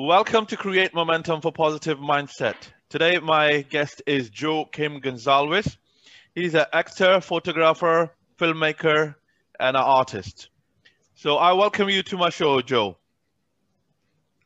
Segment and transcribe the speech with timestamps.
[0.00, 2.54] Welcome to Create Momentum for Positive Mindset.
[2.88, 5.76] Today, my guest is Joachim Gonzalez.
[6.36, 9.16] He's an actor, photographer, filmmaker,
[9.58, 10.50] and an artist.
[11.16, 12.96] So I welcome you to my show, Joe.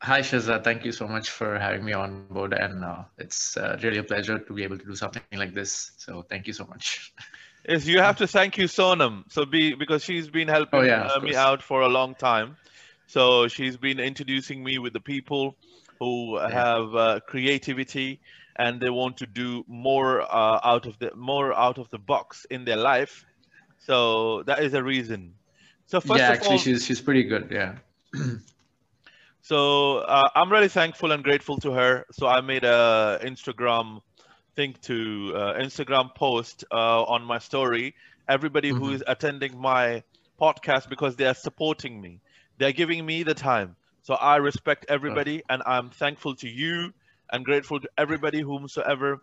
[0.01, 0.63] Hi, Shaza.
[0.63, 2.53] Thank you so much for having me on board.
[2.53, 5.91] And uh, it's uh, really a pleasure to be able to do something like this.
[5.97, 7.13] So thank you so much.
[7.65, 9.31] Is you have to thank you, Sonam.
[9.31, 12.57] So be because she's been helping Oh, yeah, uh, me out for a long time.
[13.07, 15.57] So she's been introducing me with the people
[15.99, 18.21] who have uh, creativity
[18.57, 22.45] and they want to do more uh, out of the more out of the box
[22.49, 23.25] in their life.
[23.79, 25.35] So that is a reason.
[25.85, 27.49] So first yeah, of actually, all, she's she's pretty good.
[27.51, 27.77] Yeah.
[29.41, 32.05] So uh, I'm really thankful and grateful to her.
[32.11, 34.01] So I made a Instagram
[34.55, 37.95] thing to uh, Instagram post uh, on my story.
[38.27, 38.93] Everybody who Mhm.
[38.93, 40.03] is attending my
[40.41, 42.21] podcast because they are supporting me,
[42.57, 43.75] they're giving me the time.
[44.01, 46.91] So I respect everybody, and I'm thankful to you
[47.31, 49.21] and grateful to everybody whomsoever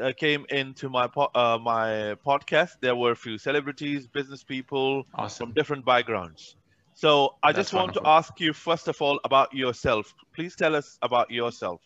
[0.00, 2.70] uh, came into my po- uh, my podcast.
[2.80, 5.04] There were a few celebrities, business people,
[5.36, 6.56] from different backgrounds.
[6.94, 10.14] So I just That's want to ask you first of all about yourself.
[10.34, 11.80] Please tell us about yourself.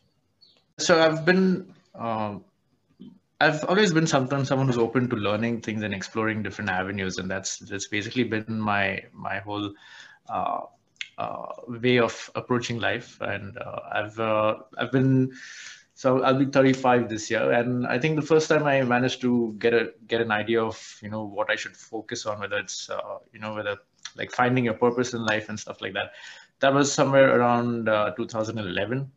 [0.79, 2.45] So I've been, um,
[3.41, 7.31] I've always been sometimes someone who's open to learning things and exploring different avenues, and
[7.31, 9.73] that's that's basically been my my whole
[10.29, 10.61] uh, uh,
[11.69, 13.19] way of approaching life.
[13.21, 15.33] And uh, I've uh, I've been
[15.95, 19.55] so I'll be 35 this year, and I think the first time I managed to
[19.59, 22.91] get a get an idea of you know what I should focus on, whether it's
[22.91, 23.77] uh, you know whether
[24.17, 26.13] like finding a purpose in life and stuff like that.
[26.61, 29.11] That was somewhere around uh, 2011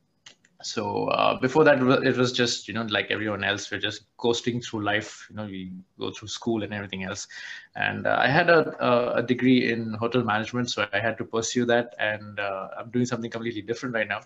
[0.62, 4.60] so uh, before that it was just you know like everyone else we're just coasting
[4.60, 7.28] through life you know we go through school and everything else.
[7.76, 11.66] And uh, i had a, a degree in hotel management so i had to pursue
[11.66, 11.86] that.
[12.00, 14.22] And uh, i'm doing something completely different right now.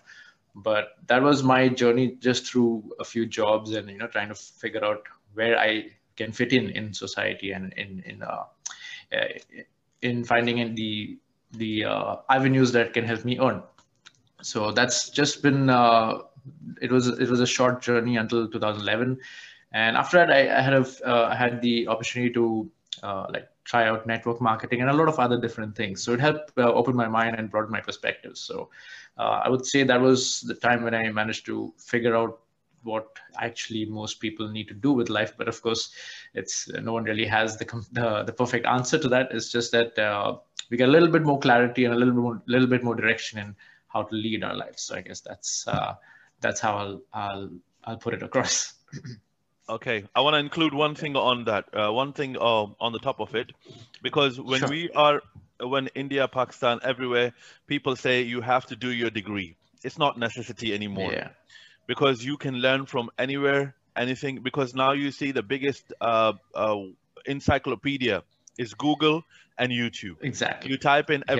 [0.54, 4.34] But that was my journey just through a few jobs and you know trying to
[4.34, 5.02] figure out
[5.34, 5.86] where i
[6.16, 8.44] can fit in in society and in in uh,
[9.12, 9.28] uh,
[10.02, 11.18] in finding in the
[11.52, 13.62] the uh, avenues that can help me earn
[14.42, 16.18] so that's just been uh,
[16.80, 19.18] it was it was a short journey until 2011
[19.72, 22.70] and after that i, I had a uh, had the opportunity to
[23.02, 26.02] uh, like try out network marketing and a lot of other different things.
[26.02, 28.68] So it helped uh, open my mind and broaden my perspectives so
[29.18, 32.40] uh, i would say that was the time when i managed to figure out
[32.82, 35.34] what actually most people need to do with life.
[35.36, 35.92] But of course
[36.34, 39.28] it's no one really has the the, the perfect answer to that.
[39.32, 40.38] It's just that uh,
[40.70, 42.94] we get a little bit more clarity and a little bit more little bit more
[42.94, 43.56] direction in
[43.92, 44.82] how to lead our lives.
[44.82, 45.94] So I guess that's uh,
[46.40, 47.50] that's how I'll I'll
[47.84, 48.74] I'll put it across.
[49.68, 52.98] Okay, I want to include one thing on that, uh, one thing uh, on the
[52.98, 53.52] top of it,
[54.02, 54.68] because when Sure.
[54.68, 55.22] we are,
[55.60, 57.32] when India, Pakistan, everywhere,
[57.66, 59.56] people say you have to do your degree.
[59.84, 61.12] It's not necessity anymore.
[61.12, 61.28] Yeah,
[61.86, 64.42] because you can learn from anywhere, anything.
[64.42, 66.76] Because now you see the biggest uh, uh,
[67.26, 68.22] encyclopedia
[68.58, 69.22] is Google
[69.58, 70.16] and YouTube.
[70.20, 70.70] exactly.
[70.70, 71.36] You type in Yeah.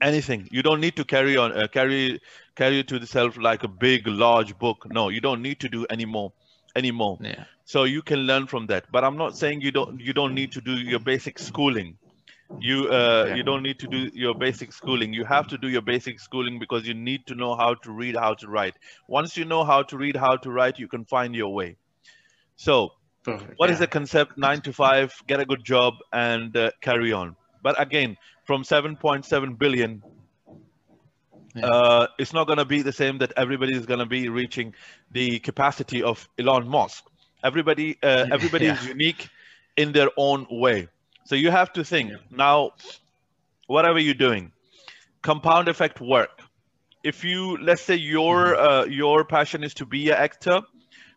[0.00, 0.48] Anything.
[0.50, 2.20] You don't need to carry on, uh, carry
[2.56, 4.86] carry it to yourself like a big, large book.
[4.90, 6.32] No, you don't need to do anymore,
[6.76, 7.18] anymore.
[7.20, 8.84] Yeah, So you can learn from that.
[8.90, 11.96] But I'm not saying you don't you don't need to do your basic schooling.
[12.60, 13.34] You uh, Yeah.
[13.36, 15.12] you don't need to do your basic schooling.
[15.12, 18.16] You have to do your basic schooling because you need to know how to read,
[18.16, 18.74] how to write.
[19.06, 21.76] Once you know how to read, how to write, you can find your way.
[22.56, 22.92] So
[23.24, 23.54] perfect.
[23.58, 23.74] what yeah.
[23.74, 24.36] is the concept?
[24.38, 27.36] Nine to five, get a good job, and uh, carry on.
[27.62, 28.16] But again,
[28.48, 30.04] from 7.7 billion,
[31.54, 31.70] Yeah.
[31.70, 34.74] uh, it's not going to be the same that everybody is going to be reaching
[35.10, 37.04] the capacity of Elon Musk.
[37.44, 39.30] Everybody, uh, everybody is unique
[39.76, 40.88] in their own way.
[41.24, 42.18] So you have to think Yeah.
[42.30, 42.72] now,
[43.66, 44.52] whatever you're doing,
[45.22, 46.30] compound effect work.
[47.04, 48.56] If you, let's say your Mm-hmm.
[48.56, 50.62] uh, your passion is to be an actor,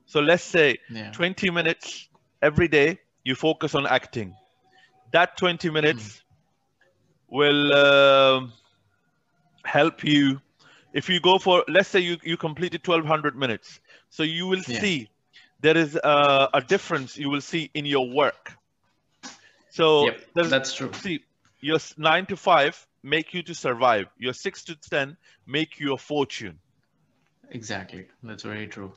[0.06, 2.10] so let's say Yeah, 20 minutes
[2.42, 4.36] every day you focus on acting
[5.14, 6.22] that 20 minutes
[7.32, 8.54] will um
[9.66, 10.40] help you
[10.94, 13.80] if you go for let's say you, you completed 1200 minutes
[14.10, 14.80] so you will Yeah.
[14.80, 15.10] see
[15.62, 18.54] there is a, a difference you will see in your work
[19.70, 20.92] so yep, that's true.
[20.94, 21.22] see
[21.62, 25.18] your 9 to 5 make you to survive your 6 to 10
[25.48, 26.60] make you a fortune
[27.52, 28.94] Exactly, that's very true.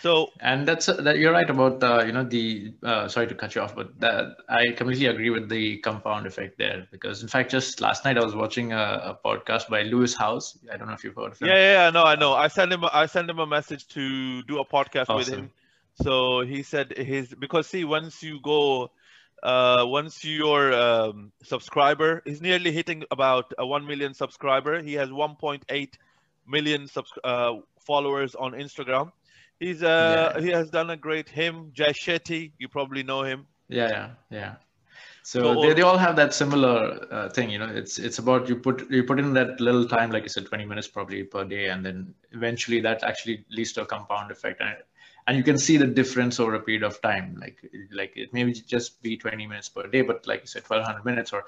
[0.00, 3.54] So And that's that you're right about uh, you know the uh, sorry to cut
[3.54, 7.50] you off, but that I completely agree with the compound effect there because in fact
[7.50, 10.58] just last night I was watching a, a podcast by Lewis Howes.
[10.72, 11.48] I don't know if you've heard of him.
[11.48, 12.32] Yeah, yeah, yeah, no, I know.
[12.34, 12.84] I sent him.
[12.84, 15.34] I sent him a message to do a podcast with him.
[15.34, 15.50] Awesome.
[16.02, 18.92] So he said his because see once you go,
[19.42, 25.08] uh, once your um, subscriber is nearly hitting about a one million subscriber, he has
[25.08, 25.92] 1.8
[26.46, 29.10] million subs- uh, followers on Instagram.
[29.60, 30.40] He's uh Yeah.
[30.40, 32.52] he has done a great him Jay Shetty.
[32.58, 33.46] You probably know him.
[33.68, 34.54] Yeah, yeah, yeah.
[35.22, 37.66] So So- they, they all have that similar uh, thing, you know.
[37.68, 40.64] It's it's about you put you put in that little time, like you said, 20
[40.64, 44.76] minutes probably per day, and then eventually that actually leads to a compound effect, and
[45.26, 47.36] and you can see the difference over a period of time.
[47.38, 47.58] Like
[47.92, 51.32] like it maybe just be 20 minutes per day, but like you said, 1200 minutes,
[51.32, 51.44] or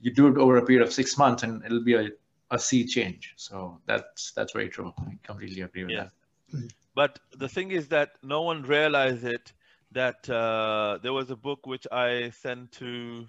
[0.00, 2.08] you do it over a period of six months, and it'll be a
[2.50, 3.34] a sea change.
[3.36, 4.94] So that's that's very true.
[4.98, 6.08] I completely agree with Yeah.
[6.54, 6.72] that.
[6.98, 9.52] But the thing is that no one realized it.
[9.92, 13.28] That uh, there was a book which I sent to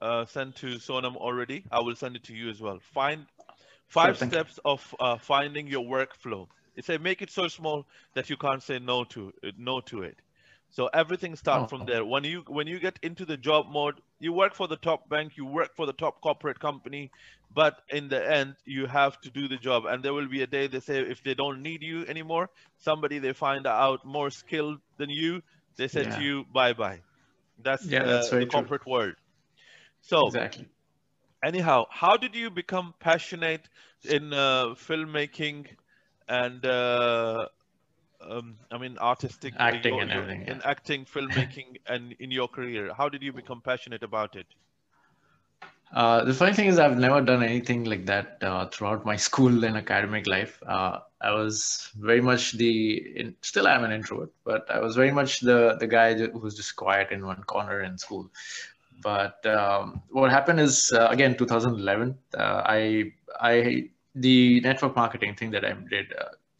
[0.00, 1.66] uh, sent to Sonam already.
[1.70, 2.78] I will send it to you as well.
[2.80, 3.26] Find
[3.88, 4.28] five you.
[4.28, 6.48] steps of uh, finding your workflow.
[6.76, 10.22] It said make it so small that you can't say no to no to it.
[10.70, 11.86] So everything starts from Oh.
[11.86, 12.04] there.
[12.04, 15.36] When you when you get into the job mode, you work for the top bank,
[15.36, 17.10] you work for the top corporate company,
[17.50, 19.84] but in the end, you have to do the job.
[19.86, 23.18] And there will be a day they say if they don't need you anymore, somebody
[23.18, 25.42] they find out more skilled than you,
[25.76, 26.14] they say Yeah.
[26.14, 27.02] to you bye bye.
[27.58, 28.46] That's, Yeah, that's the true.
[28.46, 29.14] corporate world.
[30.00, 30.68] So Exactly.
[31.44, 33.68] anyhow, how did you become passionate
[34.04, 35.66] in uh, filmmaking
[36.28, 37.46] and uh,
[38.20, 40.60] um, I mean artistic Acting your- and everything, in yeah.
[40.64, 42.94] acting, filmmaking, and in your career?
[42.94, 44.46] How did you become passionate about it?
[45.92, 49.64] Uh, the funny thing is, I've never done anything like that uh, throughout my school
[49.64, 50.62] and academic life.
[50.66, 55.12] Uh, I was very much the, in, still I'm an introvert, but I was very
[55.12, 58.30] much the the guy who was just quiet in one corner in school.
[59.02, 65.50] But um, what happened is, uh, again, 2011, uh, I I the network marketing thing
[65.52, 66.12] that I did.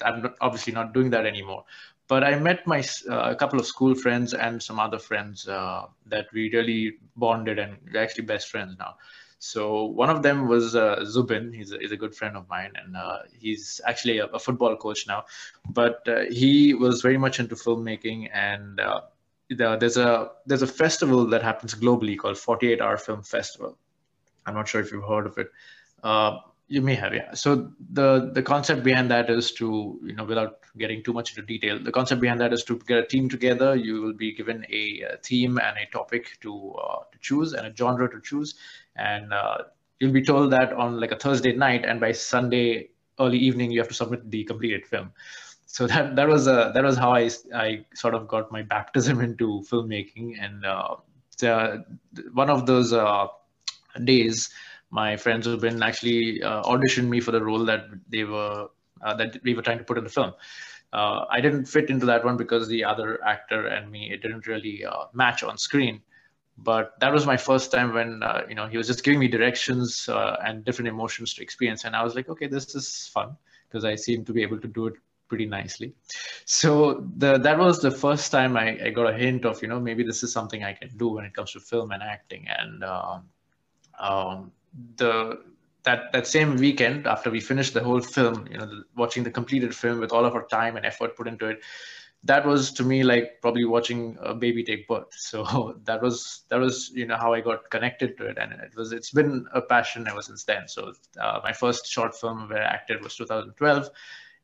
[0.03, 1.65] Uh, I'm obviously not doing that anymore.
[2.09, 5.87] But I met my uh, a couple of school friends and some other friends uh,
[6.07, 8.97] that we really bonded, and we're actually best friends now.
[9.41, 11.53] So one of them was uh, Zubin.
[11.53, 14.75] He's a, he's a good friend of mine, and uh, he's actually a, a football
[14.77, 15.25] coach now.
[15.69, 19.03] But uh, he was very much into filmmaking, and uh,
[19.51, 23.79] the, there's a there's a festival that happens globally called 48 Hour Film Festival.
[24.47, 25.51] I'm not sure if you've heard of it.
[26.71, 27.33] You may have, yeah.
[27.33, 31.41] So the the concept behind that is to, you know, without getting too much into
[31.47, 33.75] detail, the concept behind that is to get a team together.
[33.75, 37.67] You will be given a, uh theme and a topic to uh, to choose and
[37.67, 38.55] a genre to choose,
[38.97, 39.59] and uh,
[39.99, 43.81] you'll be told that on like a Thursday night, and by Sunday early evening you
[43.81, 45.11] have to submit the completed film.
[45.65, 49.23] So that that was uh, that was how I I sort of got my baptism
[49.23, 50.97] into filmmaking, and uh,
[52.33, 53.27] one of those uh,
[54.05, 54.51] days
[54.91, 58.69] my friends have been actually uh, auditioned me for the role that they were
[59.03, 60.33] uh, that we were trying to put in the film.
[60.93, 64.47] Uh, I didn't fit into that one because the other actor and me it didn't
[64.47, 66.01] really uh, match on screen.
[66.57, 69.29] But that was my first time when uh, you know he was just giving me
[69.29, 73.37] directions uh, and different emotions to experience, and I was like, okay, this is fun
[73.69, 74.95] because I seem to be able to do it
[75.29, 75.95] pretty nicely.
[76.47, 79.79] So the that was the first time I, I got a hint of you know
[79.79, 82.83] maybe this is something I can do when it comes to film and acting, and
[82.83, 83.23] um,
[84.01, 84.53] um,
[84.97, 85.41] the
[85.85, 89.75] that that same weekend after we finished the whole film you know watching the completed
[89.75, 91.61] film with all of our time and effort put into it
[92.25, 95.13] that was to me like probably watching a baby take birth.
[95.19, 98.39] So that was that was you know how i got connected to it.
[98.39, 100.67] And it was it's been a passion ever since then.
[100.69, 103.91] So uh, my first short film where i acted was 2012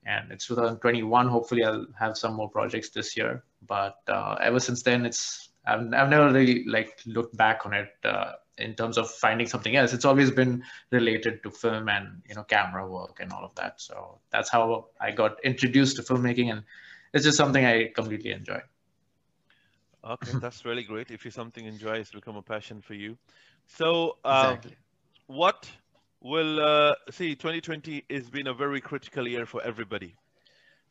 [0.07, 3.43] and it's 2021 hopefully i'll have some more projects this year.
[3.67, 7.89] But uh, ever since then it's I've, I've never really like looked back on it
[8.05, 12.35] uh, in terms of finding something else it's always been related to film and you
[12.35, 16.51] know camera work and all of that so that's how i got introduced to filmmaking
[16.53, 16.63] and
[17.13, 18.61] it's just something i completely enjoy
[20.05, 21.11] Okay, that's really great.
[21.11, 23.17] If you something enjoy, it's become a passion for you.
[23.67, 24.77] So, uh, exactly
[25.27, 25.71] what
[26.21, 27.35] will uh, see?
[27.37, 30.17] 2020 has been a very critical year for everybody.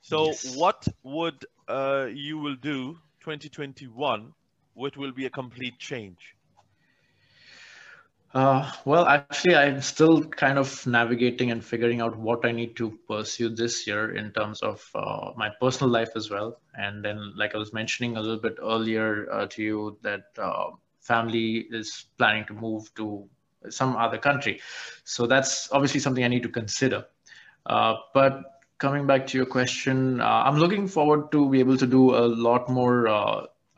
[0.01, 0.41] So, Yes.
[0.41, 4.34] what would uh, you will do 2021?
[4.74, 6.36] What will be a complete change?
[8.33, 12.97] Uh, well, actually, I'm still kind of navigating and figuring out what I need to
[13.07, 16.59] pursue this year in terms of uh, my personal life as well.
[16.73, 20.71] And then, like I was mentioning a little bit earlier uh, to you, that uh,
[20.99, 23.29] family is planning to move to
[23.69, 24.61] some other country.
[25.03, 27.05] So that's obviously something I need to consider.
[27.67, 28.41] Uh, but
[28.79, 32.25] coming back to your question, uh, I'm looking forward to be able to do a
[32.25, 33.07] lot more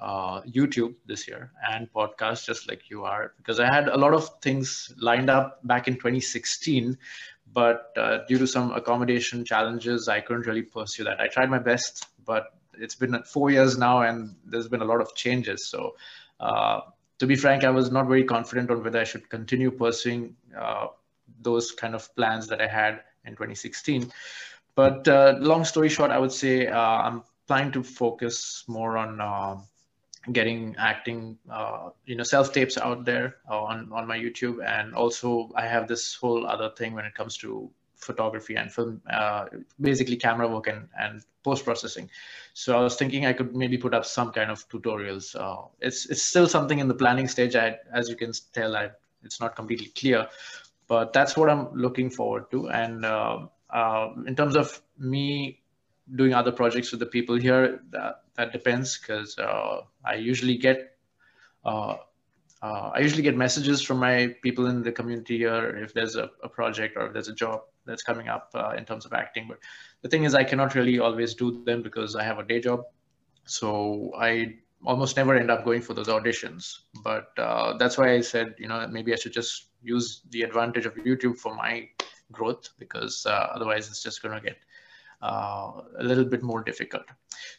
[0.06, 4.14] uh, YouTube this year and podcast, just like you are, because I had a lot
[4.14, 6.96] of things lined up back in 2016,
[7.52, 11.20] but uh, due to some accommodation challenges, I couldn't really pursue that.
[11.20, 15.02] I tried my best, but it's been four years now, and there's been a lot
[15.02, 15.68] of changes.
[15.68, 15.96] So,
[16.40, 16.82] uh,
[17.18, 20.88] to be frank, I was not very confident on whether I should continue pursuing uh,
[21.42, 24.12] those kind of plans that I had in 2016.
[24.76, 29.22] But uh, long story short, I would say uh, I'm planning to focus more on
[29.22, 29.56] uh,
[30.32, 35.52] getting acting, uh, you know, self tapes out there on on my YouTube, and also
[35.56, 37.70] I have this whole other thing when it comes to
[38.06, 39.46] photography and film, uh,
[39.80, 42.10] basically camera work and, and post processing.
[42.54, 45.36] So I was thinking I could maybe put up some kind of tutorials.
[45.36, 47.56] Uh, it's it's still something in the planning stage.
[47.56, 48.92] I, as you can tell, I,
[49.24, 50.28] it's not completely clear,
[50.88, 52.70] but that's what I'm looking forward to.
[52.70, 55.60] And uh, uh in terms of me
[56.14, 60.98] doing other projects with the people here, that, that depends because uh, I usually get
[61.64, 61.98] uh,
[62.62, 66.32] uh, I usually get messages from my people in the community here if there's a,
[66.44, 69.46] a project or if there's a job that's coming up uh, in terms of acting.
[69.48, 69.60] But
[70.02, 72.82] the thing is, I cannot really always do them because I have a day job.
[73.46, 76.80] So I almost never end up going for those auditions.
[77.04, 80.86] But uh, that's why I said, you know, maybe I should just use the advantage
[80.86, 81.88] of YouTube for my
[82.32, 84.58] growth because uh, otherwise it's just going to get
[85.22, 87.06] a little bit more difficult.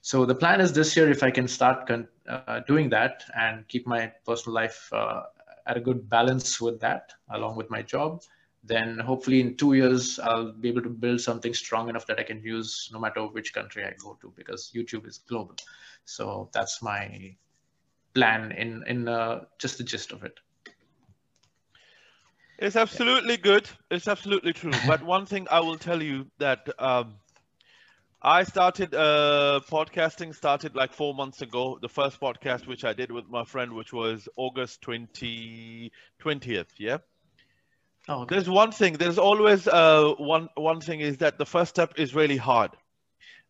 [0.02, 1.90] So the plan is this year, if I can start
[2.28, 5.22] uh, doing that and keep my personal life uh,
[5.66, 8.22] at a good balance with that, along with my job,
[8.64, 12.24] then hopefully in two years, I'll be able to build something strong enough that I
[12.24, 15.56] can use no matter which country I go to because YouTube is global.
[16.04, 17.36] So that's my
[18.14, 20.38] plan in, in uh, just the gist of it.
[22.58, 23.42] It's absolutely yeah.
[23.42, 23.68] good.
[23.90, 24.72] It's absolutely true.
[24.86, 27.14] but one thing I will tell you that um,
[28.26, 31.78] I started uh, podcasting started like four months ago.
[31.80, 36.72] The first podcast which I did with my friend, which was August 20, 20th.
[36.76, 36.98] Yeah.
[38.08, 38.34] Oh, okay.
[38.34, 38.94] There's one thing.
[38.94, 42.72] There's always uh, one one thing is that the first step is really hard,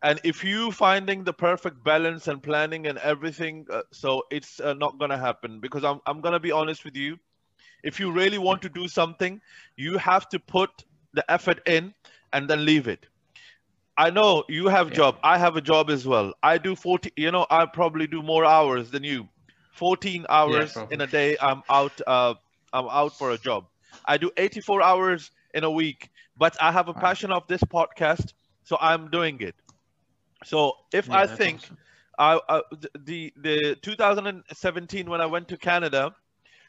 [0.03, 4.75] and if you finding the perfect balance and planning and everything, uh, so it's uh,
[4.75, 5.59] not gonna happen.
[5.61, 7.17] Because I'm I'm gonna be honest with you,
[7.83, 9.41] if you really want to do something,
[9.77, 11.95] you have to put the effort in
[12.35, 13.07] and then leave it.
[13.97, 14.97] I know you have a yeah.
[14.97, 15.19] job.
[15.23, 16.35] I have a job as well.
[16.43, 19.29] I do 40, you know, I probably do more hours than you.
[19.73, 21.37] 14 hours yeah, in a day.
[21.41, 22.35] I'm out, uh,
[22.73, 23.67] I'm out for a job.
[24.05, 28.33] I do 84 hours in a week, but I have a passion of this podcast.
[28.65, 29.55] So I'm doing it.
[30.45, 31.79] So if yeah, I think awesome.
[32.19, 32.61] I, uh,
[33.05, 36.15] the, the 2017, when I went to Canada,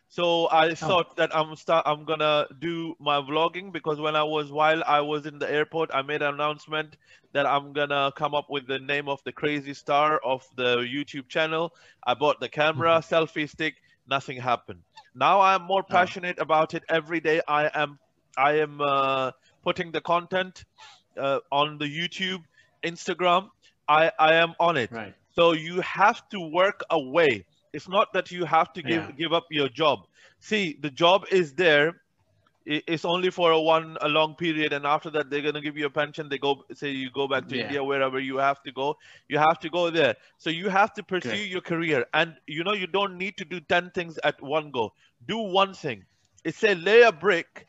[0.10, 0.76] so I oh.
[0.76, 5.02] thought that I'm start I'm gonna do my vlogging because when I was while I
[5.02, 6.98] was in the airport, I made an announcement
[7.34, 11.28] that I'm gonna come up with the name of the crazy star of the YouTube
[11.28, 11.74] channel.
[12.06, 13.14] I bought the camera, mm-hmm.
[13.14, 13.76] selfie stick,
[14.10, 14.82] nothing happened.
[15.14, 15.92] Now I'm more oh.
[15.92, 16.44] passionate oh.
[16.44, 16.84] about it.
[16.90, 18.00] Every day I am
[18.38, 19.32] I am uh,
[19.64, 20.64] putting the content
[21.18, 22.44] uh, on the YouTube,
[22.84, 23.50] Instagram.
[23.90, 24.92] I I am on it.
[24.92, 25.14] Right.
[25.32, 29.12] So you have to work away it's not that you have to give yeah.
[29.12, 30.08] give up your job.
[30.40, 32.02] See, the job is there.
[32.66, 35.86] It's only for a one a long period, and after that they're gonna give you
[35.86, 36.28] a pension.
[36.28, 37.64] They go say you go back to yeah.
[37.64, 38.98] India, wherever you have to go.
[39.30, 40.16] You have to go there.
[40.38, 43.62] So you have to pursue your career, and you know you don't need to do
[43.62, 44.92] ten things at one go.
[45.28, 46.04] Do one thing.
[46.44, 47.68] It's a lay a brick,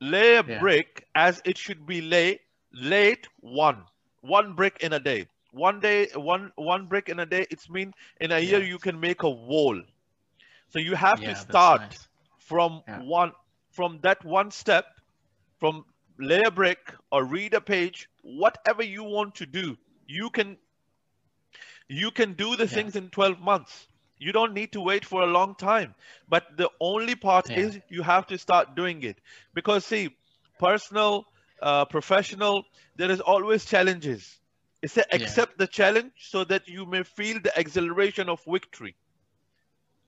[0.00, 0.58] lay a yeah.
[0.58, 2.40] brick as it should be laid,
[2.72, 3.10] lay.
[3.10, 3.84] Late one,
[4.22, 7.92] one brick in a day one day one one brick in a day it's mean
[8.20, 8.50] in a yeah.
[8.50, 9.80] year you can make a wall.
[10.68, 12.08] So you have yeah, to start nice.
[12.38, 13.02] from yeah.
[13.02, 13.32] one
[13.70, 14.86] from that one step
[15.58, 15.84] from
[16.18, 19.76] lay a brick or read a page whatever you want to do
[20.06, 20.56] you can
[21.88, 23.88] you can do the things in 12 months.
[24.18, 25.94] You don't need to wait for a long time.
[26.28, 29.18] But the only part is you have to start doing it.
[29.54, 30.16] Because see
[30.58, 31.26] personal
[31.62, 32.64] uh, professional
[32.96, 34.39] there is always challenges
[34.82, 35.64] it says accept yeah.
[35.64, 38.94] the challenge so that you may feel the exhilaration of victory.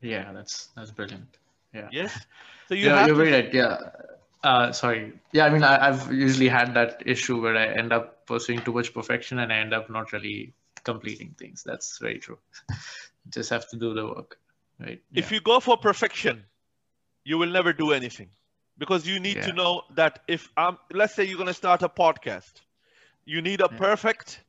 [0.01, 1.29] Yeah, that's that's brilliant.
[1.73, 1.89] Yeah.
[1.93, 2.27] Yes.
[2.69, 3.33] So you yeah, have you're to...
[3.33, 3.55] right.
[3.55, 3.79] Yeah.
[4.43, 5.13] Uh, sorry.
[5.33, 8.73] Yeah, I mean, I, have usually had that issue where I end up pursuing too
[8.73, 10.53] much perfection and I end up not really
[10.83, 11.63] completing things.
[11.63, 12.39] That's very true.
[13.31, 14.39] Just have to do the work,
[14.81, 15.01] right?
[15.15, 16.43] If you go for perfection,
[17.25, 18.31] you will never do anything
[18.79, 19.47] because you need yeah.
[19.47, 22.53] to know that if I'm, let's say you're going to start a podcast,
[23.25, 24.41] you need a perfect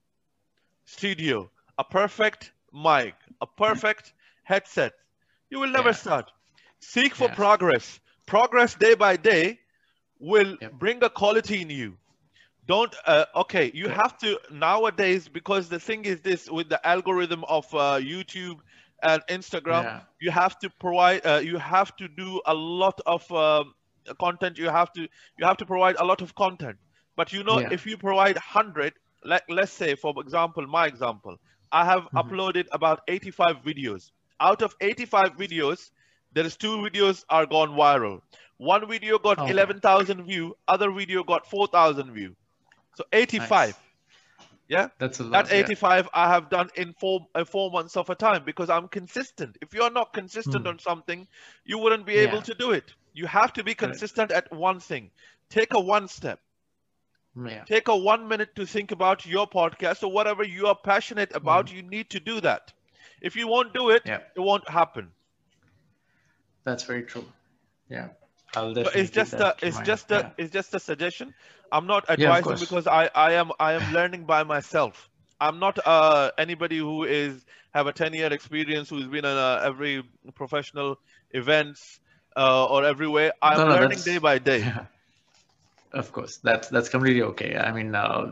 [0.86, 4.14] studio, a perfect mic, a perfect
[4.44, 4.94] headset,
[5.50, 5.96] you will never yeah.
[5.96, 6.32] start.
[6.80, 8.00] Seek for progress.
[8.26, 9.60] Progress day by day
[10.20, 10.74] will yep.
[10.74, 11.98] bring a quality in you.
[12.66, 17.44] Don't, uh, okay, you have to nowadays, because the thing is this with the algorithm
[17.46, 18.60] of uh, YouTube
[19.02, 20.02] and Instagram, yeah.
[20.22, 23.74] you have to provide, uh, you have to do a lot of um,
[24.20, 24.58] content.
[24.58, 26.78] You have to, you have to provide a lot of content.
[27.16, 27.70] But you know, yeah.
[27.72, 28.94] if you provide 100,
[29.26, 31.38] like let's say for example my example
[31.72, 32.18] i have mm-hmm.
[32.20, 35.92] uploaded about 85 videos out of 85 videos
[36.34, 38.22] there is two videos are gone viral
[38.58, 39.52] One video got Okay.
[39.52, 42.36] 11,000 view, other video got 4,000 view.
[42.96, 43.50] So 85.
[43.50, 43.74] Nice.
[44.70, 44.88] Yeah.
[45.00, 45.48] That's a lot.
[45.48, 45.64] That yeah.
[45.64, 49.58] 85 I have done in four uh, four months of a time because I'm consistent.
[49.62, 50.70] If you're not consistent Hmm.
[50.70, 51.28] on something,
[51.66, 52.94] you wouldn't be able to do it.
[53.14, 55.12] You have to be consistent at one thing.
[55.50, 56.40] Take a one step.
[57.36, 57.64] Yeah.
[57.66, 61.72] Take a one minute to think about your podcast or whatever you are passionate about.
[61.74, 62.74] You need to do that.
[63.22, 64.04] If you won't do it.
[64.06, 64.20] Yeah.
[64.36, 65.12] it won't happen.
[66.64, 67.26] That's very true.
[67.90, 68.10] Yeah.
[68.56, 69.86] I'll But definitely it's just a it's mind.
[69.86, 70.30] just a Yeah.
[70.38, 71.34] it's just a suggestion.
[71.72, 72.60] I'm not advising course.
[72.60, 75.10] because I I am I am learning by myself.
[75.40, 79.62] I'm not uh anybody who is have a 10 year experience who's been in uh,
[79.64, 80.04] every
[80.36, 81.00] professional
[81.32, 82.00] events
[82.38, 83.34] uh, or everywhere.
[83.42, 84.72] I'm No, no, learning that's- day by day.
[85.94, 87.56] Of course, that's that's completely okay.
[87.56, 88.32] I mean, uh,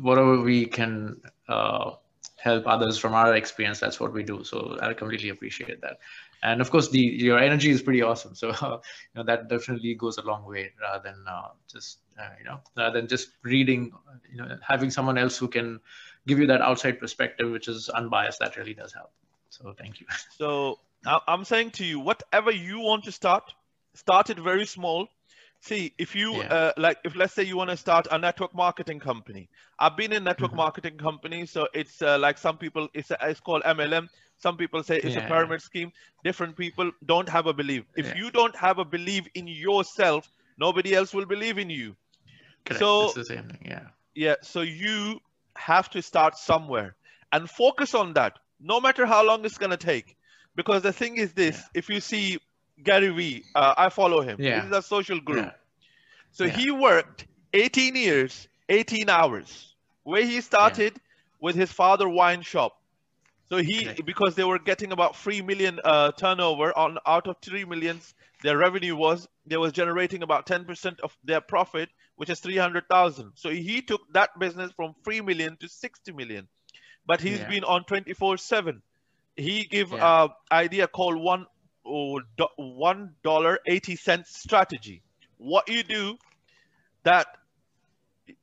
[0.00, 1.92] whatever we can uh,
[2.36, 4.42] help others from our experience, that's what we do.
[4.42, 5.98] So I completely appreciate that.
[6.42, 8.34] And of course, the your energy is pretty awesome.
[8.34, 8.78] So uh,
[9.14, 12.60] you know that definitely goes a long way, rather than uh, just uh, you know
[12.74, 13.92] rather than just reading.
[14.30, 15.80] You know, having someone else who can
[16.26, 19.10] give you that outside perspective, which is unbiased, that really does help.
[19.50, 20.06] So thank you.
[20.38, 23.52] So I'm saying to you, whatever you want to start,
[23.94, 25.08] start it very small.
[25.60, 26.54] See, if you Yeah.
[26.54, 29.48] uh, like, if let's say you want to start a network marketing company,
[29.78, 30.56] I've been in network Mhm.
[30.56, 34.08] marketing companies, so it's uh, like some people it's a, it's called MLM.
[34.38, 35.24] Some people say it's Yeah.
[35.24, 35.92] a pyramid scheme.
[36.24, 37.84] Different people don't have a belief.
[37.96, 38.16] If Yeah.
[38.16, 41.96] you don't have a belief in yourself, nobody else will believe in you.
[42.64, 42.78] Correct.
[42.78, 43.62] So- it's the same thing.
[43.64, 43.88] Yeah.
[44.14, 45.20] Yeah, so you
[45.56, 46.96] have to start somewhere
[47.32, 50.16] and focus on that, no matter how long it's gonna take.
[50.54, 52.38] Because the thing is this: if you see
[52.82, 54.38] Gary Vee, uh, I follow him.
[54.40, 54.60] Yeah.
[54.60, 55.46] This is a social group.
[55.46, 55.52] Yeah.
[56.32, 56.56] So Yeah.
[56.56, 61.00] he worked 18 years, 18 hours, where he started
[61.40, 62.74] with his father wine shop.
[63.50, 64.04] So he, Correct.
[64.04, 68.58] because they were getting about three million uh, turnover on out of three millions, their
[68.58, 73.32] revenue was they was generating about 10% of their profit, which is 300,000.
[73.36, 76.48] So he took that business from three million to 60 million,
[77.06, 77.48] but he's Yeah.
[77.48, 78.82] been on 24/7.
[79.36, 80.04] He give Yeah.
[80.04, 81.46] uh, idea called one
[81.88, 85.02] oh, do- one dollar eighty cents strategy.
[85.38, 86.18] What you do
[87.04, 87.26] that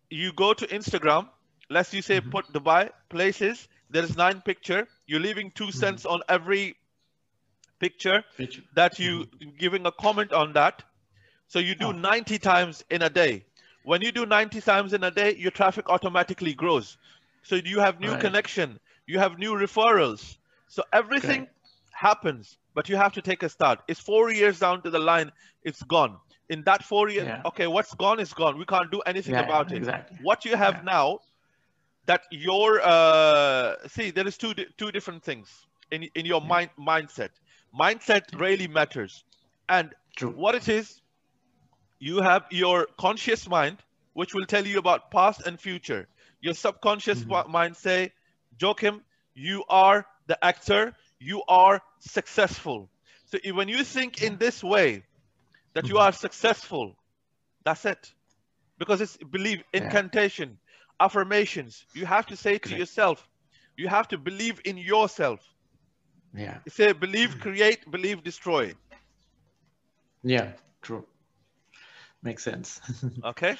[0.09, 1.29] you go to Instagram,
[1.69, 2.31] let's you say Mhm.
[2.31, 5.79] put Dubai places, there's nine picture, you're leaving 2 Mm-hmm.
[5.79, 6.75] cents on every
[7.79, 9.25] picture Which- that you
[9.57, 10.83] giving a comment on that.
[11.47, 11.91] So you do Oh.
[11.91, 13.45] 90 times in a day.
[13.83, 16.97] When you do 90 times in a day, your traffic automatically grows.
[17.43, 18.21] So you have new Right.
[18.21, 20.37] connection, you have new referrals.
[20.67, 21.47] So everything
[21.95, 23.79] happens, but you have to take a start.
[23.87, 25.31] It's four years down to the line,
[25.63, 26.17] it's gone.
[26.49, 27.43] In that four years, Yeah.
[27.45, 28.57] okay, what's gone is gone.
[28.57, 29.77] We can't do anything Yeah, about it.
[29.77, 30.17] exactly.
[30.17, 30.83] What you have Yeah.
[30.83, 31.19] now,
[32.05, 35.49] that your uh, see, there is two two different things
[35.91, 36.47] in in your Yeah.
[36.47, 37.31] mind mindset.
[37.77, 39.23] Mindset really matters,
[39.69, 40.35] and True.
[40.35, 41.01] what it is,
[41.99, 43.77] you have your conscious mind,
[44.13, 46.07] which will tell you about past and future.
[46.41, 47.43] Your subconscious Mhm.
[47.47, 48.13] mind say,
[48.61, 49.03] Joachim,
[49.33, 50.93] you are the actor,
[51.25, 52.91] you are successful.
[53.25, 55.03] So when you think in this way,
[55.73, 55.99] that you Mhm.
[55.99, 56.97] are successful,
[57.65, 58.13] that's it.
[58.77, 59.97] Because it's believe, Yeah.
[59.97, 60.59] incantation,
[60.99, 61.85] affirmations.
[61.93, 63.27] You have to say to yourself,
[63.77, 65.41] you have to believe in yourself.
[66.33, 66.59] Yeah.
[66.65, 68.75] You say believe, create, believe, destroy.
[70.23, 70.53] Yeah.
[70.81, 71.05] True.
[72.23, 72.81] Makes sense.
[73.23, 73.57] Okay.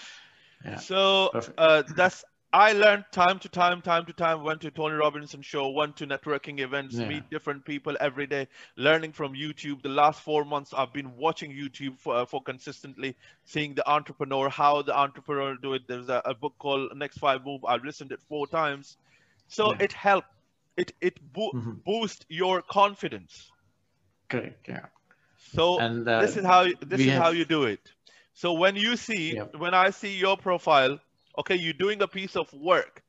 [0.65, 0.81] yeah.
[0.85, 4.41] So uh, that's I learned time to time, time to time.
[4.43, 7.07] Went to Tony Robinson show, went to networking events, Yeah.
[7.07, 9.81] meet different people every day, learning from YouTube.
[9.81, 14.49] The last four months, I've been watching YouTube for, uh, for consistently seeing the entrepreneur,
[14.49, 15.83] how the entrepreneur do it.
[15.87, 17.65] There's a, a book called Next Five Move.
[17.65, 18.97] I've listened it four times,
[19.47, 19.83] so Yeah.
[19.83, 20.29] it helped.
[20.77, 21.83] It it bo- Mhm.
[21.83, 23.51] boost your confidence.
[24.29, 24.67] Correct.
[24.67, 24.85] Yeah.
[25.37, 27.91] So And uh, this is how you- this is how you do it.
[28.33, 30.99] So when you see when I see your profile,
[31.39, 33.03] okay, you're doing a piece of work,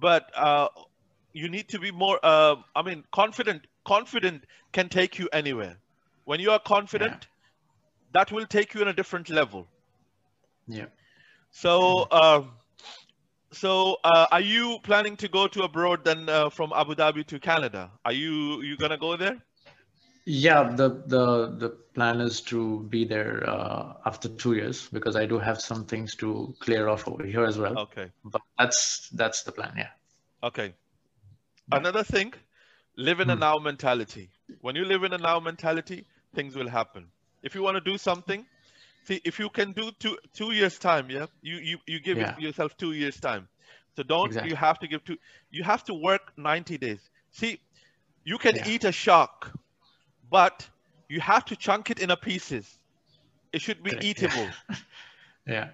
[0.00, 0.68] but uh,
[1.32, 2.18] you need to be more.
[2.22, 3.66] Uh, I mean, confident.
[3.84, 5.76] Confident can take you anywhere.
[6.24, 7.26] When you are confident,
[8.12, 9.66] that will take you in a different level.
[10.68, 10.86] Yeah.
[11.50, 12.42] So, uh,
[13.52, 17.40] so uh, are you planning to go to abroad then uh, from Abu Dhabi to
[17.40, 17.90] Canada?
[18.04, 19.42] Are you you gonna go there?
[20.24, 25.26] Yeah, the the the plan is to be there uh, after two years because I
[25.26, 27.76] do have some things to clear off over here as well.
[27.76, 28.12] Okay.
[28.24, 29.74] But that's that's the plan.
[29.76, 29.90] Yeah.
[30.42, 30.74] Okay.
[31.72, 32.32] Another thing,
[32.96, 33.36] live in a Hmm.
[33.36, 34.30] now mentality.
[34.60, 37.10] When you live in a now mentality, things will happen.
[37.42, 38.46] If you want to do something,
[39.02, 42.36] see if you can do two two years time, yeah, you you you give Yeah.
[42.36, 43.48] yourself two years time.
[43.96, 44.42] So don't Exactly.
[44.42, 45.18] you have to give two?
[45.50, 47.10] You have to work ninety days.
[47.30, 47.60] See,
[48.24, 48.64] you can Yeah.
[48.64, 49.52] eat a shark,
[50.32, 50.68] but
[51.08, 52.66] you have to chunk it in a pieces.
[53.52, 54.48] It should be Correct, eatable.
[55.46, 55.68] Yeah.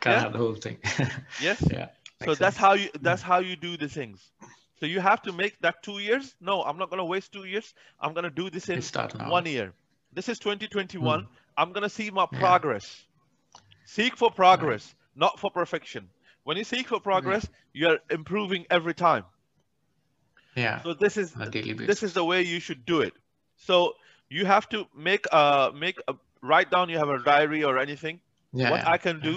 [0.00, 0.20] Can't Yeah.
[0.22, 0.78] have the whole thing.
[1.40, 1.62] Yes.
[1.70, 1.88] yeah.
[2.24, 2.56] So that's sense.
[2.56, 4.20] how you that's how you do the things.
[4.80, 6.34] So you have to make that two years.
[6.40, 7.74] No, I'm not gonna waste two years.
[8.00, 8.80] I'm gonna do this in
[9.28, 9.72] one year.
[10.12, 11.20] This is 2021.
[11.20, 11.26] Hmm.
[11.56, 12.38] I'm gonna see my Yeah.
[12.40, 13.04] progress.
[13.84, 16.08] Seek for progress, not for perfection.
[16.44, 19.24] When you seek for progress, you're improving every time.
[20.56, 20.82] Yeah.
[20.82, 21.86] So this is On a daily basis.
[21.86, 23.14] this is the way you should do it.
[23.60, 23.94] So
[24.30, 26.88] you have to make a make a write down.
[26.90, 28.20] You have a diary or anything.
[28.52, 28.70] yeah.
[28.70, 28.90] what yeah.
[28.92, 29.32] I can do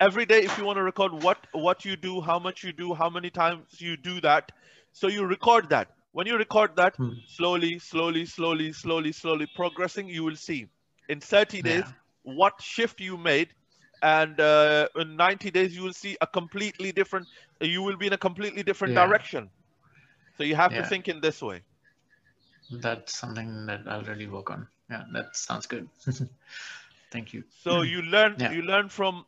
[0.00, 0.40] every day.
[0.48, 3.30] If you want to record what what you do, how much you do, how many
[3.30, 4.52] times you do that,
[4.92, 5.92] so you record that.
[6.12, 7.12] When you record that, Hmm.
[7.26, 10.60] slowly, slowly, slowly, slowly, slowly progressing, you will see
[11.08, 11.92] in 30 days Yeah.
[12.40, 13.54] what shift you made,
[14.02, 17.28] and uh, in 90 days you will see a completely different.
[17.60, 19.04] You will be in a completely different Yeah.
[19.04, 19.50] direction.
[20.36, 21.62] So you have to think in this way.
[22.70, 24.68] That's something that I'll really work on.
[24.90, 25.88] Yeah, that sounds good.
[27.10, 27.44] Thank you.
[27.48, 28.48] So you learn Yeah.
[28.48, 29.26] you learn from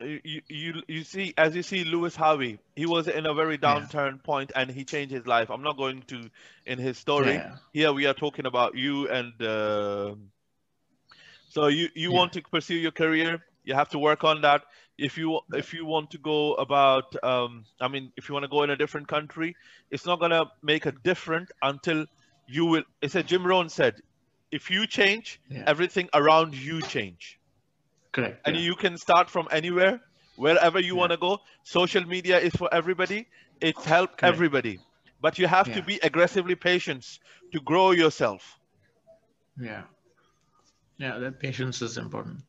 [0.00, 3.86] you, you you see as you see Lewis Harvey, he was in a very Yeah.
[3.86, 5.50] downturn point and he changed his life.
[5.50, 6.30] I'm not going to
[6.66, 7.42] in his story.
[7.42, 7.56] Yeah.
[7.72, 10.14] Here we are talking about you and uh,
[11.48, 12.12] so you you Yeah.
[12.12, 14.62] want to pursue your career, you have to work on that.
[14.98, 18.48] If you if you want to go about um, I mean if you want to
[18.48, 19.56] go in a different country,
[19.90, 22.06] it's not gonna make a difference until
[22.48, 22.84] you will.
[23.02, 24.02] It's a Jim Rohn said,
[24.52, 25.64] if you change, Yeah.
[25.66, 27.40] everything around you change
[28.12, 28.46] Correct.
[28.46, 28.62] and yeah.
[28.62, 30.00] you can start from anywhere
[30.36, 31.00] wherever you Yeah.
[31.00, 33.28] want to go social media is for everybody
[33.60, 34.34] it's helped Correct.
[34.34, 34.80] everybody
[35.20, 37.18] but you have to be aggressively patient
[37.52, 38.58] to grow yourself
[39.58, 39.84] Yeah.
[40.98, 42.42] Yeah, that patience is important.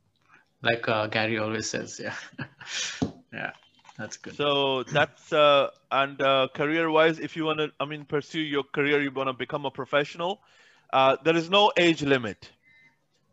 [0.61, 1.99] Like uh, Gary always says.
[2.01, 2.15] Yeah.
[3.33, 3.51] yeah,
[3.99, 4.37] that's good.
[4.37, 8.63] so that's uh, and uh, career wise if you want to i mean pursue your
[8.63, 10.41] career you want to become a professional
[10.93, 12.51] uh, there is no age limit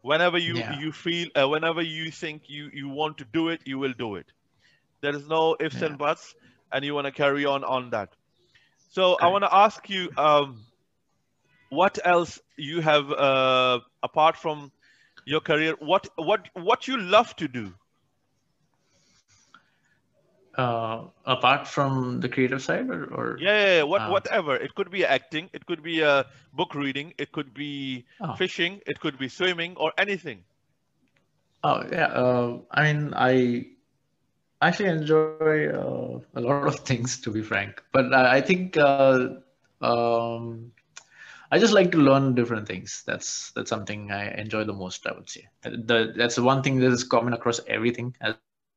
[0.02, 0.80] whenever you Yeah.
[0.82, 4.16] you feel uh, whenever you think you you want to do it you will do
[4.16, 4.32] it
[5.02, 5.90] there is no ifs Yeah.
[5.90, 6.34] and buts
[6.72, 8.16] and you want to carry on on that
[8.88, 10.64] so i want to ask you um,
[11.70, 14.72] what else you have uh, apart from
[15.24, 17.74] your career what what what you love to do
[20.56, 24.06] Uh, apart from the creative side or, or yeah, yeah, yeah, what Ah.
[24.06, 28.40] whatever it could be acting it could be uh, book reading it could be Oh.
[28.40, 30.44] fishing it could be swimming or anything
[31.64, 33.66] Oh yeah, uh, I mean I
[34.62, 36.00] actually enjoy uh,
[36.34, 39.28] a lot of things to be frank, but I, I think uh,
[39.80, 40.72] um,
[41.50, 43.02] I just like to learn different things.
[43.06, 45.06] That's that's something I enjoy the most.
[45.06, 48.16] I would say the, that's the one thing that is common across everything.
[48.20, 48.36] As,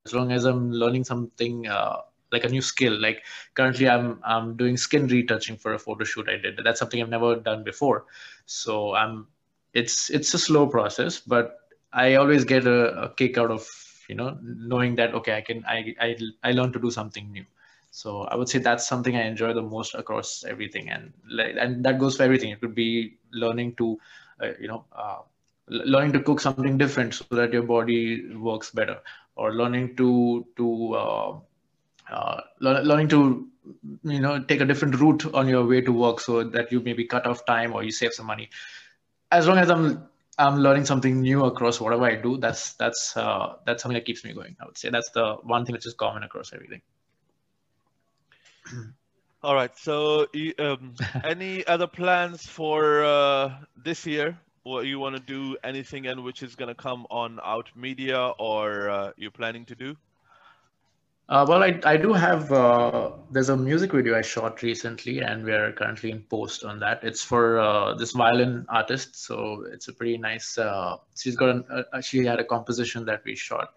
[0.09, 3.23] as long as I'm learning something uh, like a new skill, like
[3.55, 6.59] currently I'm I'm doing skin retouching for a photo shoot I did.
[6.63, 8.05] That's something I've never done before,
[8.45, 9.27] so I'm
[9.73, 11.59] it's it's a slow process, but
[11.93, 13.67] I always get a, a kick out of
[14.09, 17.45] you know knowing that okay I can I I I learn to do something new.
[17.91, 21.85] So I would say that's something I enjoy the most across everything, and like and
[21.85, 22.51] that goes for everything.
[22.51, 23.99] It could be learning to
[24.41, 25.21] uh, you know uh,
[25.69, 29.01] learning to cook something different so that your body works better,
[29.39, 30.09] or learning to
[30.57, 30.67] to
[31.03, 31.29] uh,
[32.11, 33.19] uh, lear- learning to
[34.03, 37.05] you know take a different route on your way to work so that you maybe
[37.05, 38.49] cut off time or you save some money.
[39.31, 39.85] As long as i'm
[40.37, 44.23] i'm learning something new across whatever i do that's that's uh, that's something that keeps
[44.25, 44.89] me going i would say.
[44.89, 46.81] That's the one thing which is common across everything.
[49.43, 49.75] All right.
[49.77, 50.27] So
[50.59, 56.23] um, any other plans for uh, this year what you want to do anything and
[56.23, 59.95] which is going to come on out media or uh, you're planning to do
[61.29, 65.43] Uh, well, I, I do have, uh, there's a music video I shot recently and
[65.49, 67.03] we're currently in post on that.
[67.03, 69.15] It's for uh, this violin artist.
[69.27, 69.35] So
[69.73, 73.35] it's a pretty nice, uh, she's got, an, uh, she had a composition that we
[73.35, 73.69] shot.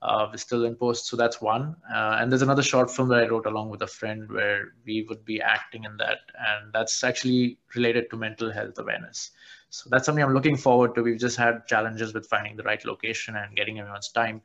[0.00, 1.08] Uh, we're still in post.
[1.08, 1.74] So that's one.
[1.92, 5.04] Uh, and there's another short film that I wrote along with a friend where we
[5.08, 6.20] would be acting in that.
[6.38, 9.32] And that's actually related to mental health awareness.
[9.72, 11.02] So that's something I'm looking forward to.
[11.02, 14.42] We've just had challenges with finding the right location and getting everyone's time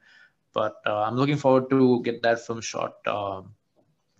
[0.57, 3.53] but uh, I'm looking forward to get that film shot um,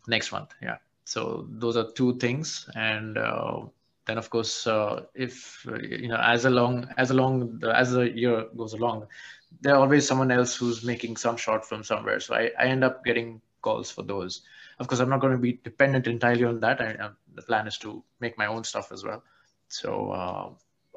[0.08, 0.54] next month.
[0.62, 0.78] Yeah.
[1.04, 3.62] So those are two things, and uh,
[4.06, 8.46] then of course, uh, if uh, you know, as along as along as the year
[8.56, 9.08] goes along,
[9.62, 12.20] there's always someone else who's making some short film somewhere.
[12.20, 14.42] So I, I end up getting calls for those.
[14.80, 16.82] Of course, I'm not going to be dependent entirely on that.
[16.82, 19.24] I, I, the plan is to make my own stuff as well.
[19.70, 20.50] So uh,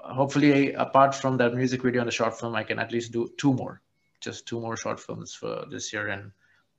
[0.05, 3.29] hopefully, apart from that music video and the short film, I can at least do
[3.39, 3.83] two more
[4.21, 6.33] just two more short films for this year, and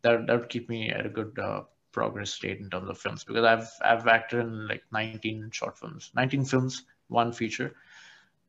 [0.04, 3.24] that that would keep me at a good uh, progress rate in terms of films
[3.24, 6.76] because I've I've acted in like 19 short films, 19 films,
[7.08, 7.76] one feature.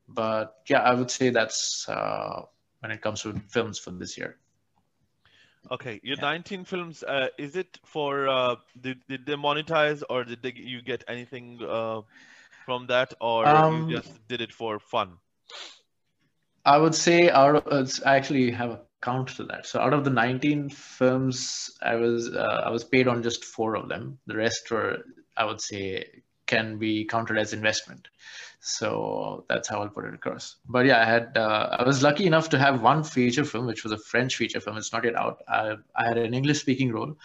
[0.07, 2.43] But yeah, I would say that's uh,
[2.79, 4.37] when it comes to films for this year.
[5.71, 6.21] Okay, your Yeah.
[6.21, 7.03] 19 films.
[7.03, 11.59] Uh, is it for uh, did did they monetize or did they, you get anything
[11.63, 12.01] uh,
[12.65, 15.19] from that, or Um, you just did it for fun?
[16.65, 19.65] I would say out of, uh, I actually have a count to that.
[19.65, 23.75] So out of the 19 films, I was uh, I was paid on just four
[23.75, 24.19] of them.
[24.27, 24.99] The rest were,
[25.37, 26.05] I would say,
[26.47, 28.07] can be counted as investment.
[28.61, 30.57] So that's how I'll put it across.
[30.67, 33.83] But yeah, I had uh, I was lucky enough to have one feature film, which
[33.83, 34.77] was a French feature film.
[34.77, 35.41] It's not yet out.
[35.47, 37.17] I, I had an English speaking role,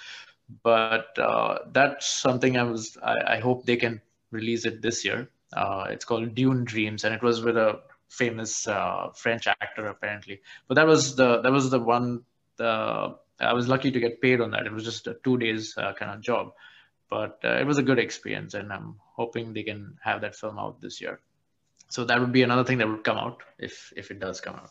[0.63, 5.31] but uh, that's something I was I, I hope they can release it this year.
[5.53, 10.41] Uh, it's called Dune Dreams, and it was with a famous uh, French actor apparently.
[10.67, 12.23] But that was the that was the one.
[12.57, 14.67] The I was lucky to get paid on that.
[14.67, 16.53] It was just a two days uh, kind of job,
[17.09, 20.59] but uh, it was a good experience, and I'm hoping they can have that film
[20.59, 21.21] out this year.
[21.89, 24.57] So that would be another thing that would come out if if it does come
[24.57, 24.71] out.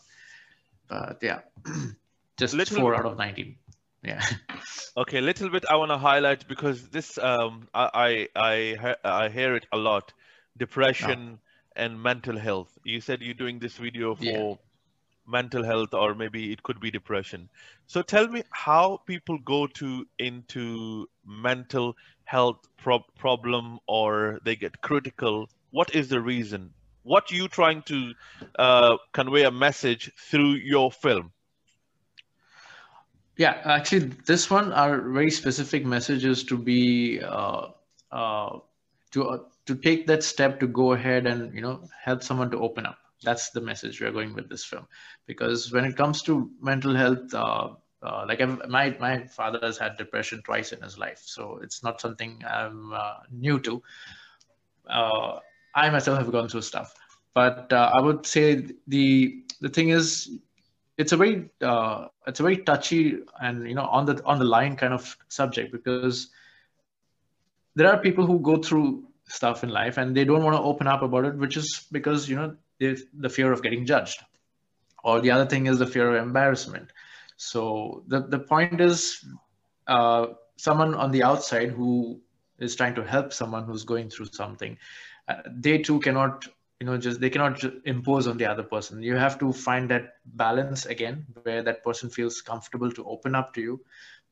[0.88, 1.40] But yeah,
[2.36, 3.56] just Little- four out of nineteen.
[4.02, 4.22] Yeah.
[4.96, 9.28] Okay, a little bit I want to highlight because this um I I I, I
[9.28, 10.12] hear it a lot,
[10.56, 11.40] depression
[11.76, 12.76] and mental health.
[12.84, 14.58] You said you're doing this video for Yeah.
[15.26, 17.48] mental health or maybe it could be depression.
[17.86, 24.80] So tell me how people go to into mental health prob- problem or they get
[24.82, 25.48] critical.
[25.70, 26.74] What is the reason?
[27.02, 28.14] What you trying to
[28.58, 31.32] uh, convey a message through your film?
[33.38, 37.68] Yeah, actually, this one are very specific messages to be uh,
[38.10, 38.58] uh,
[39.12, 42.58] to uh, to take that step to go ahead and you know help someone to
[42.58, 42.98] open up.
[43.22, 44.88] That's the message we're going with this film,
[45.26, 49.78] because when it comes to mental health, uh, uh, like I've, my my father has
[49.78, 53.82] had depression twice in his life, so it's not something I'm uh, new to.
[55.74, 56.94] I myself have gone through stuff,
[57.34, 60.30] but I would say the the thing is
[60.98, 64.44] it's a very uh, it's a very touchy and you know on the on the
[64.44, 66.28] line kind of subject because
[67.76, 70.86] there are people who go through stuff in life and they don't want to open
[70.86, 74.22] up about it which is because you know the fear of getting judged.
[75.02, 76.92] Or the other thing is the fear of embarrassment.
[77.36, 79.24] So the, the point is
[79.86, 82.20] uh, someone on the outside who
[82.58, 84.76] is trying to help someone who's going through something
[85.28, 86.46] uh, they too cannot
[86.80, 90.14] you know just they cannot impose on the other person you have to find that
[90.24, 93.80] balance again where that person feels comfortable to open up to you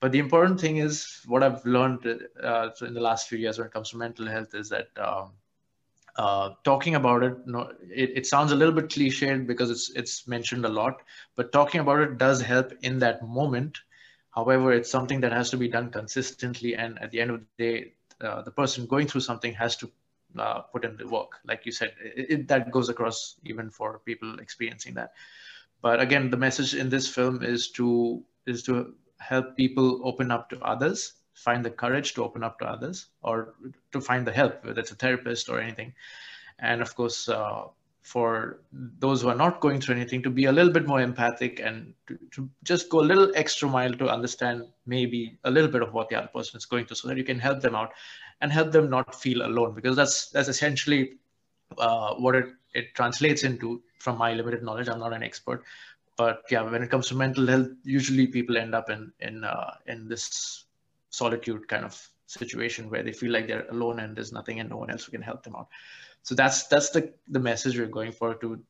[0.00, 2.06] but the important thing is what i've learned
[2.42, 5.32] uh, in the last few years when it comes to mental health is that um,
[6.16, 10.26] uh, talking about it, no, it, it sounds a little bit cliched because it's it's
[10.26, 11.02] mentioned a lot,
[11.36, 13.78] but talking about it does help in that moment.
[14.30, 17.46] However, it's something that has to be done consistently, and at the end of the
[17.58, 19.90] day, uh, the person going through something has to
[20.40, 21.32] uh, put in the work.
[21.46, 25.12] Like you said, it, it, that goes across even for people experiencing that.
[25.82, 30.50] But again, the message in this film is to is to help people open up
[30.50, 33.54] to others, find the courage to open up to others, or
[33.92, 35.92] to find the help, whether it's a therapist or anything.
[36.58, 37.64] And of course, uh,
[38.02, 41.60] for those who are not going through anything, to be a little bit more empathic
[41.60, 45.82] and to, to just go a little extra mile to understand maybe a little bit
[45.82, 47.92] of what the other person is going through, so that you can help them out
[48.40, 51.14] and help them not feel alone, because that's that's essentially
[51.78, 54.88] uh, what it, it translates into from my limited knowledge.
[54.88, 55.64] I'm not an expert,
[56.16, 59.74] but yeah, when it comes to mental health, usually people end up in in uh,
[59.86, 60.64] in this
[61.10, 64.76] solitude kind of situation where they feel like they're alone and there's nothing and no
[64.76, 65.68] one else who can help them out.
[66.22, 68.60] So that's that's the the message we're going for to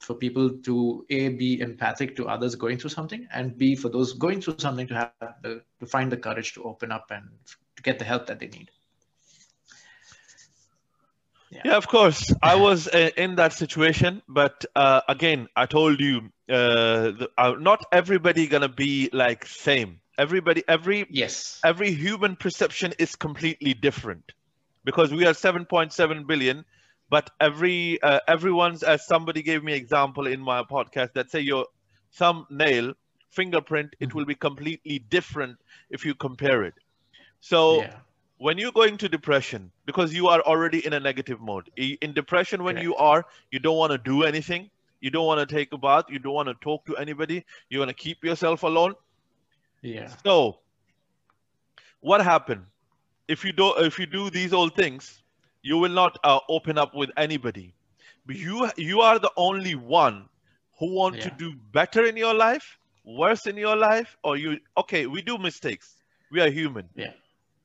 [0.00, 4.12] for people to a be empathic to others going through something and b for those
[4.12, 5.12] going through something to have
[5.42, 7.26] the to find the courage to open up and
[7.76, 8.70] to get the help that they need.
[11.50, 12.32] Yeah, of course.
[12.42, 17.54] I was uh, in that situation, but uh, again, I told you, uh, the, uh,
[17.58, 20.00] not everybody gonna be like same.
[20.18, 21.64] Everybody, every Yes.
[21.64, 24.32] every human perception is completely different,
[24.84, 26.64] because we are 7.7 billion,
[27.08, 31.66] but every uh, everyone's as somebody gave me example in my podcast that say your
[32.14, 32.94] thumbnail
[33.30, 35.58] fingerprint it will be completely different
[35.90, 36.74] if you compare it.
[37.40, 38.00] So yeah.
[38.38, 41.70] When you're going to depression because you are already in a negative mode.
[41.76, 44.70] In depression when you are you don't want to do anything.
[45.00, 46.04] You don't want to take a bath.
[46.08, 47.44] You don't want to talk to anybody.
[47.68, 48.94] You want to keep yourself alone.
[49.82, 50.08] Yeah.
[50.24, 50.58] so
[52.00, 52.66] what happened?
[53.28, 55.22] If you do if you do these old things
[55.62, 57.74] you will not uh, open up with anybody.
[58.26, 60.28] But you you are the only one
[60.78, 65.06] who want to do better in your life worse in your life or you okay
[65.06, 65.94] we do mistakes.
[66.30, 66.88] We are human.
[66.94, 67.12] Yeah.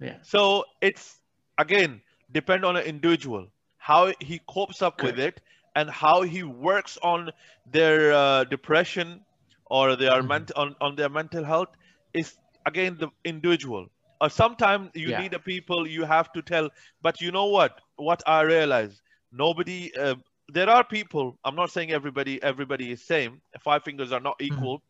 [0.01, 0.19] Yeah.
[0.21, 1.19] so it's
[1.57, 5.41] again depend on an individual how he copes up with it
[5.75, 7.31] and how he works on
[7.65, 9.25] their uh, depression
[9.65, 10.27] or they are Mhm.
[10.27, 11.69] ment- on, on their mental health
[12.13, 13.87] is again the individual
[14.21, 15.21] or sometimes you Yeah.
[15.21, 16.69] need a people you have to tell
[17.01, 20.15] but you know what what i realize nobody uh,
[20.49, 24.81] there are people i'm not saying everybody everybody is same five fingers are not equal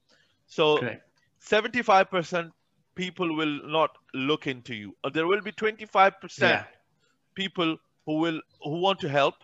[0.47, 1.03] so Correct.
[1.39, 2.51] 75%
[2.95, 6.65] people will not look into you there will be 25% Yeah.
[7.35, 9.35] people who will who want to help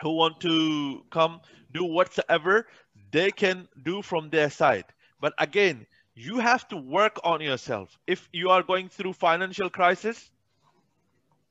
[0.00, 1.40] who want to come
[1.72, 2.66] do whatsoever
[3.12, 4.84] they can do from their side
[5.20, 10.30] but again you have to work on yourself if you are going through financial crisis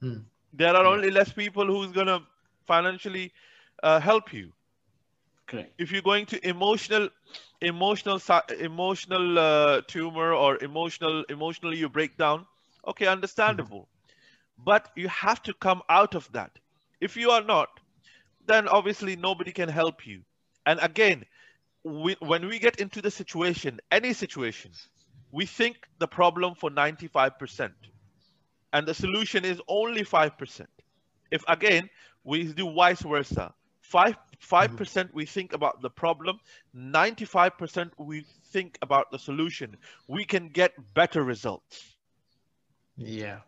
[0.02, 0.20] Hmm.
[0.54, 0.88] there are Yeah.
[0.88, 2.22] only less people who's going to
[2.66, 3.32] financially
[3.84, 4.52] uh, help you
[5.48, 5.74] Correct.
[5.78, 7.10] if you're going to emotional
[7.62, 8.20] emotional
[8.60, 12.46] emotional uh, tumor or emotional emotionally you break down
[12.88, 13.88] okay understandable.
[14.58, 16.52] But you have to come out of that.
[17.02, 17.70] If you are not
[18.46, 20.24] then obviously nobody can help you.
[20.66, 21.26] And again
[21.84, 24.72] we, when we get into the situation any situation
[25.32, 27.72] we think the problem for 95%
[28.74, 30.68] and the solution is only 5%
[31.32, 31.90] if again
[32.24, 36.40] we do vice versa five five percent we think about the problem
[36.74, 39.76] 95 percent we think about the solution
[40.08, 41.98] we can get better results
[42.98, 43.40] Yeah,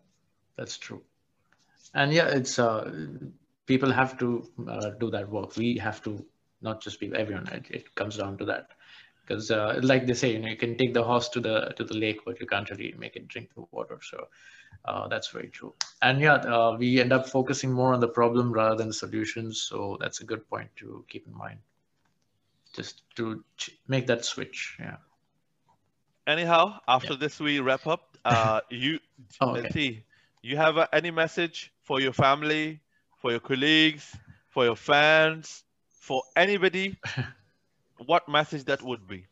[0.56, 1.02] that's true.
[1.94, 2.92] And yeah, it's uh,
[3.66, 5.58] people have to uh, do that work.
[5.58, 6.24] We have to,
[6.62, 7.48] not just be everyone.
[7.48, 8.70] It, it comes down to that,
[9.30, 11.86] because uh, like they say, you know, you can take the horse to the to
[11.86, 14.00] the lake, but you can't really make it drink the water.
[14.04, 14.30] So
[14.86, 15.76] uh, that's very true.
[16.02, 19.62] And yeah, uh, we end up focusing more on the problem rather than the solutions.
[19.62, 21.60] So that's a good point to keep in mind.
[22.74, 24.78] Just to ch- make that switch.
[24.80, 24.98] Yeah.
[26.28, 29.00] anyhow after this we wrap up uh you
[29.42, 29.74] Oh, let's okay.
[29.74, 30.04] see
[30.42, 32.82] you have uh, any message for your family
[33.18, 36.98] for your colleagues for your fans for anybody
[38.06, 39.26] what message that would be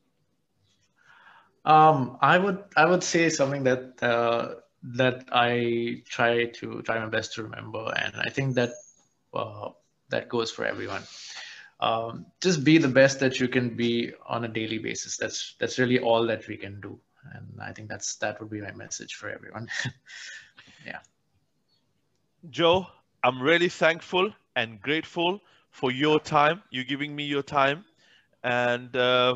[1.65, 4.55] Um, I would I would say something that uh,
[4.95, 8.71] that I try to try my best to remember, and I think that
[9.33, 9.69] uh,
[10.09, 11.03] that goes for everyone.
[11.79, 15.17] Um, just be the best that you can be on a daily basis.
[15.17, 16.99] That's that's really all that we can do,
[17.33, 19.67] and I think that's that would be my message for everyone.
[20.85, 20.99] Yeah.
[22.49, 22.87] Joe,
[23.23, 26.63] I'm really thankful and grateful for your time.
[26.69, 27.85] You giving me your time,
[28.43, 29.35] and uh,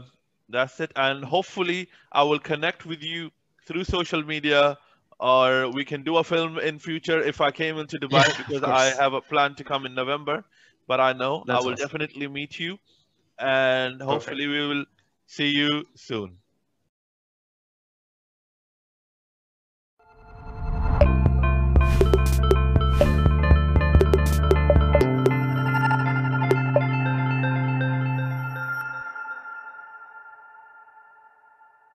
[0.50, 0.92] that's it.
[0.96, 3.32] And hopefully, I will connect with you
[3.68, 4.78] through social media,
[5.20, 8.64] or we can do a film in future if I came into Dubai Yeah, because.
[8.64, 10.44] I have a plan to come in November.
[10.88, 11.76] But I know That's I will awesome.
[11.76, 12.78] definitely meet you,
[13.40, 14.86] and hopefully we will
[15.28, 16.40] see you soon.